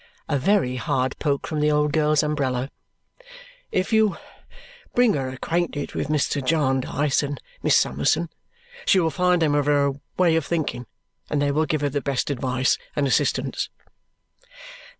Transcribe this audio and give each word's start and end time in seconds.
A 0.27 0.39
very 0.39 0.77
hard 0.77 1.15
poke 1.19 1.45
from 1.45 1.59
the 1.59 1.69
old 1.69 1.93
girl's 1.93 2.23
umbrella. 2.23 2.71
"If 3.71 3.93
you'll 3.93 4.17
bring 4.95 5.13
her 5.13 5.29
acquainted 5.29 5.93
with 5.93 6.07
Mr. 6.07 6.43
Jarndyce 6.43 7.21
and 7.21 7.39
Miss 7.61 7.77
Summerson, 7.77 8.29
she 8.87 8.99
will 8.99 9.11
find 9.11 9.43
them 9.43 9.53
of 9.53 9.67
her 9.67 9.91
way 10.17 10.35
of 10.37 10.43
thinking, 10.47 10.87
and 11.29 11.39
they 11.39 11.51
will 11.51 11.67
give 11.67 11.81
her 11.81 11.89
the 11.89 12.01
best 12.01 12.31
advice 12.31 12.79
and 12.95 13.05
assistance." 13.05 13.69